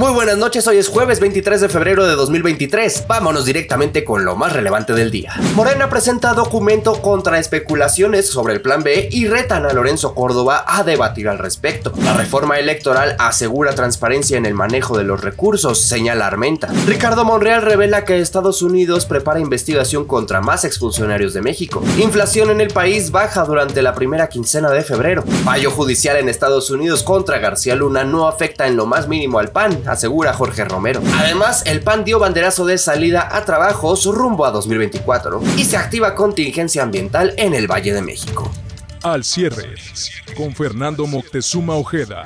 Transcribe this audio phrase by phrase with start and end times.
[0.00, 3.04] Muy buenas noches, hoy es jueves 23 de febrero de 2023.
[3.06, 5.34] Vámonos directamente con lo más relevante del día.
[5.54, 10.84] Morena presenta documento contra especulaciones sobre el plan B y retan a Lorenzo Córdoba a
[10.84, 11.92] debatir al respecto.
[12.02, 16.68] La reforma electoral asegura transparencia en el manejo de los recursos, señala Armenta.
[16.86, 21.82] Ricardo Monreal revela que Estados Unidos prepara investigación contra más exfuncionarios de México.
[21.98, 25.24] Inflación en el país baja durante la primera quincena de febrero.
[25.44, 29.50] Fallo judicial en Estados Unidos contra García Luna no afecta en lo más mínimo al
[29.50, 31.02] PAN asegura Jorge Romero.
[31.18, 36.14] Además, el PAN dio banderazo de salida a trabajos rumbo a 2024 y se activa
[36.14, 38.50] contingencia ambiental en el Valle de México.
[39.02, 39.74] Al cierre,
[40.36, 42.24] con Fernando Moctezuma Ojeda.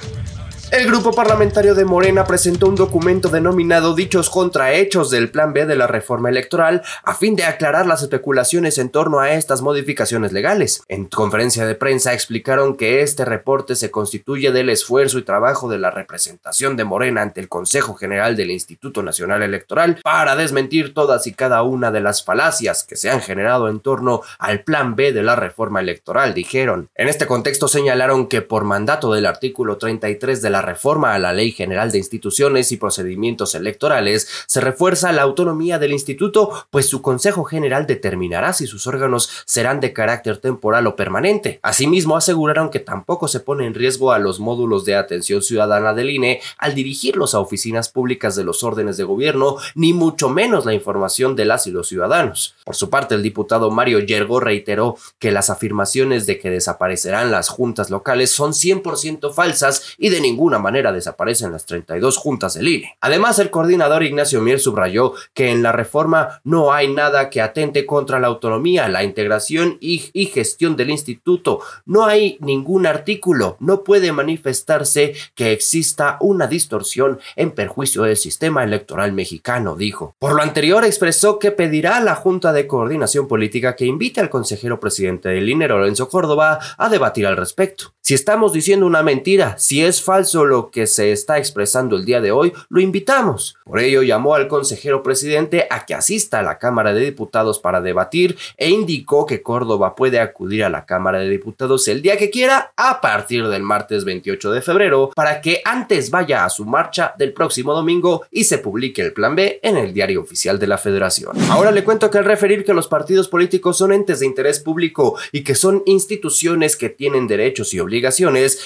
[0.75, 5.77] El grupo parlamentario de Morena presentó un documento denominado Dichos contrahechos del Plan B de
[5.77, 10.83] la reforma electoral a fin de aclarar las especulaciones en torno a estas modificaciones legales.
[10.89, 15.79] En conferencia de prensa explicaron que este reporte se constituye del esfuerzo y trabajo de
[15.79, 21.29] la representación de Morena ante el Consejo General del Instituto Nacional Electoral para desmentir todas
[21.29, 25.13] y cada una de las falacias que se han generado en torno al Plan B
[25.13, 26.89] de la reforma electoral, dijeron.
[26.97, 31.33] En este contexto señalaron que por mandato del artículo 33 de la reforma a la
[31.33, 37.03] Ley General de Instituciones y Procedimientos Electorales, se refuerza la autonomía del instituto, pues su
[37.03, 41.61] Consejo General determinará si sus órganos serán de carácter temporal o permanente.
[41.63, 46.11] Asimismo, aseguraron que tampoco se pone en riesgo a los módulos de atención ciudadana del
[46.11, 50.75] INE al dirigirlos a oficinas públicas de los órdenes de gobierno, ni mucho menos la
[50.75, 52.55] información de las y los ciudadanos.
[52.65, 57.49] Por su parte, el diputado Mario Yergo reiteró que las afirmaciones de que desaparecerán las
[57.49, 62.97] juntas locales son 100% falsas y de ninguna manera desaparecen las 32 juntas del INE.
[63.01, 67.87] Además, el coordinador Ignacio Mier subrayó que en la reforma no hay nada que atente
[67.87, 71.61] contra la autonomía, la integración y, y gestión del instituto.
[71.87, 78.65] No hay ningún artículo, no puede manifestarse que exista una distorsión en perjuicio del sistema
[78.65, 80.15] electoral mexicano, dijo.
[80.19, 84.31] Por lo anterior, expresó que pedirá a la Junta de Coordinación Política que invite al
[84.31, 87.93] consejero presidente del INE, Lorenzo Córdoba, a debatir al respecto.
[88.07, 92.21] Si estamos diciendo una mentira, si es falso lo que se está expresando el día
[92.21, 93.57] de hoy, lo invitamos.
[93.65, 97.81] Por ello llamó al consejero presidente a que asista a la Cámara de Diputados para
[97.81, 102.29] debatir e indicó que Córdoba puede acudir a la Cámara de Diputados el día que
[102.29, 107.15] quiera a partir del martes 28 de febrero para que antes vaya a su marcha
[107.17, 110.77] del próximo domingo y se publique el plan B en el diario oficial de la
[110.77, 111.39] federación.
[111.49, 115.17] Ahora le cuento que al referir que los partidos políticos son entes de interés público
[115.33, 117.94] y que son instituciones que tienen derechos y obligaciones,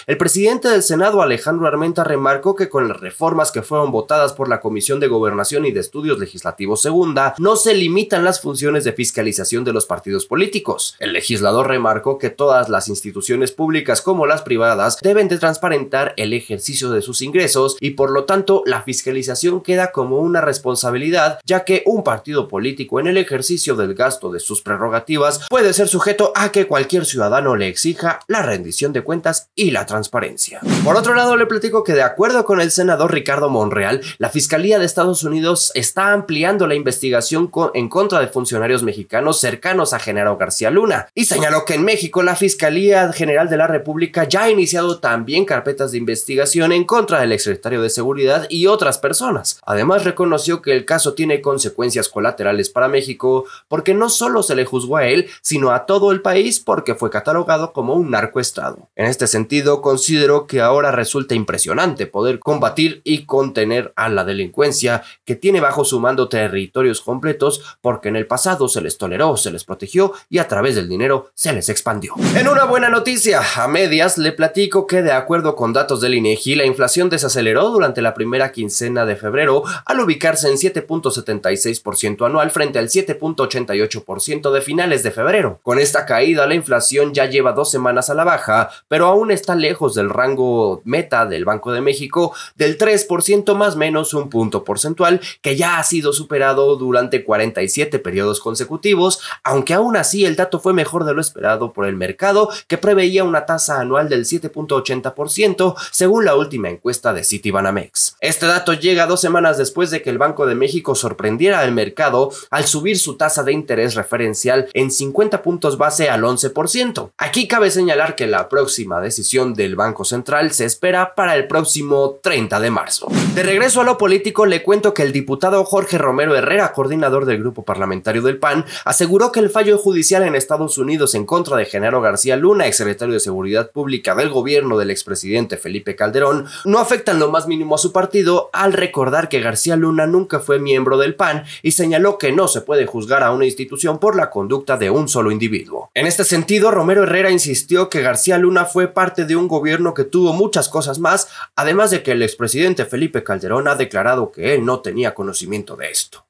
[0.07, 4.49] el presidente del Senado Alejandro Armenta remarcó que con las reformas que fueron votadas por
[4.49, 8.93] la Comisión de Gobernación y de Estudios Legislativos Segunda, no se limitan las funciones de
[8.93, 10.97] fiscalización de los partidos políticos.
[10.99, 16.33] El legislador remarcó que todas las instituciones públicas como las privadas deben de transparentar el
[16.33, 21.65] ejercicio de sus ingresos y por lo tanto la fiscalización queda como una responsabilidad ya
[21.65, 26.33] que un partido político en el ejercicio del gasto de sus prerrogativas puede ser sujeto
[26.35, 29.18] a que cualquier ciudadano le exija la rendición de cuentas
[29.55, 30.61] y la transparencia.
[30.85, 34.79] Por otro lado, le platico que de acuerdo con el senador Ricardo Monreal, la Fiscalía
[34.79, 40.37] de Estados Unidos está ampliando la investigación en contra de funcionarios mexicanos cercanos a Genaro
[40.37, 44.51] García Luna y señaló que en México la Fiscalía General de la República ya ha
[44.51, 49.61] iniciado también carpetas de investigación en contra del exsecretario de Seguridad y otras personas.
[49.65, 54.65] Además reconoció que el caso tiene consecuencias colaterales para México porque no solo se le
[54.65, 58.89] juzgó a él, sino a todo el país porque fue catalogado como un narcoestado.
[59.09, 65.37] Este sentido, considero que ahora resulta impresionante poder combatir y contener a la delincuencia que
[65.37, 69.65] tiene bajo su mando territorios completos porque en el pasado se les toleró, se les
[69.65, 72.15] protegió y a través del dinero se les expandió.
[72.35, 76.55] En una buena noticia, a medias le platico que de acuerdo con datos del INEGI,
[76.55, 82.79] la inflación desaceleró durante la primera quincena de febrero al ubicarse en 7.76% anual frente
[82.79, 85.61] al 7.88% de finales de febrero.
[85.63, 89.55] Con esta caída, la inflación ya lleva dos semanas a la baja, pero aún está
[89.55, 95.21] lejos del rango meta del Banco de México del 3% más menos un punto porcentual
[95.43, 100.73] que ya ha sido superado durante 47 periodos consecutivos, aunque aún así el dato fue
[100.73, 106.25] mejor de lo esperado por el mercado que preveía una tasa anual del 7.80% según
[106.25, 108.17] la última encuesta de Citibanamex.
[108.21, 112.31] Este dato llega dos semanas después de que el Banco de México sorprendiera al mercado
[112.51, 117.11] al subir su tasa de interés referencial en 50 puntos base al 11%.
[117.19, 122.19] Aquí cabe señalar que la próxima decisión del Banco Central se espera para el próximo
[122.23, 123.09] 30 de marzo.
[123.35, 127.39] De regreso a lo político, le cuento que el diputado Jorge Romero Herrera, coordinador del
[127.39, 131.67] grupo parlamentario del PAN, aseguró que el fallo judicial en Estados Unidos en contra de
[131.67, 137.13] Genaro García Luna, exsecretario de Seguridad Pública del gobierno del expresidente Felipe Calderón, no afecta
[137.13, 140.97] en lo más mínimo a su partido al recordar que García Luna nunca fue miembro
[140.97, 144.77] del PAN y señaló que no se puede juzgar a una institución por la conducta
[144.77, 145.91] de un solo individuo.
[145.95, 150.05] En este sentido, Romero Herrera insistió que García Luna fue parte de un gobierno que
[150.05, 154.65] tuvo muchas cosas más, además de que el expresidente Felipe Calderón ha declarado que él
[154.65, 156.25] no tenía conocimiento de esto.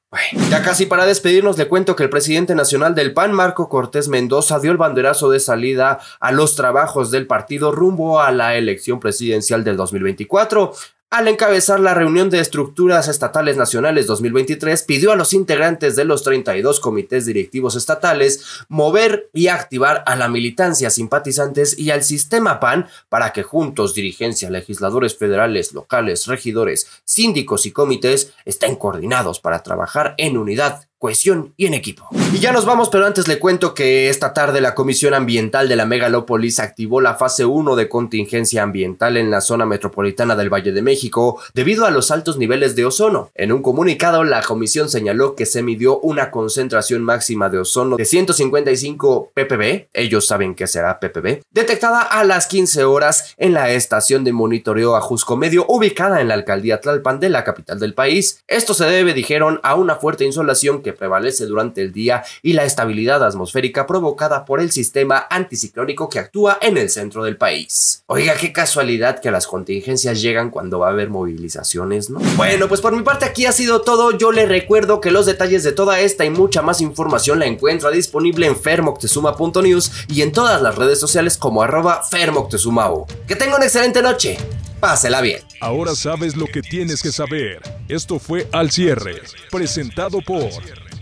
[0.49, 4.59] Ya casi para despedirnos le cuento que el presidente nacional del PAN, Marco Cortés Mendoza,
[4.59, 9.63] dio el banderazo de salida a los trabajos del partido rumbo a la elección presidencial
[9.63, 10.73] del 2024.
[11.11, 16.21] Al encabezar la reunión de estructuras estatales nacionales 2023, pidió a los integrantes de los
[16.21, 22.87] 32 comités directivos estatales mover y activar a la militancia simpatizantes y al sistema PAN
[23.09, 30.13] para que juntos dirigencia, legisladores federales, locales, regidores, síndicos y comités estén coordinados para trabajar
[30.19, 32.07] en unidad cohesión y en equipo.
[32.33, 35.77] Y ya nos vamos, pero antes le cuento que esta tarde la Comisión Ambiental de
[35.77, 40.73] la Megalópolis activó la fase 1 de contingencia ambiental en la zona metropolitana del Valle
[40.73, 43.31] de México debido a los altos niveles de ozono.
[43.33, 48.05] En un comunicado, la comisión señaló que se midió una concentración máxima de ozono de
[48.05, 54.25] 155 ppb, ellos saben que será ppb, detectada a las 15 horas en la estación
[54.25, 58.43] de monitoreo Ajusco Medio ubicada en la alcaldía Tlalpan de la capital del país.
[58.47, 62.63] Esto se debe, dijeron, a una fuerte insolación que prevalece durante el día y la
[62.63, 68.03] estabilidad atmosférica provocada por el sistema anticiclónico que actúa en el centro del país.
[68.07, 72.19] Oiga, qué casualidad que las contingencias llegan cuando va a haber movilizaciones, ¿no?
[72.35, 74.17] Bueno, pues por mi parte aquí ha sido todo.
[74.17, 77.91] Yo le recuerdo que los detalles de toda esta y mucha más información la encuentra
[77.91, 83.07] disponible en fermoctezuma.news y en todas las redes sociales como arroba fermoctezumao.
[83.27, 84.37] Que tenga una excelente noche.
[84.79, 85.41] Pásela bien.
[85.59, 87.61] Ahora sabes lo que tienes que saber.
[87.89, 89.15] Esto fue Al Cierre,
[89.49, 90.43] presentado por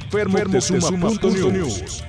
[0.09, 2.01] Fermoctezuma.news.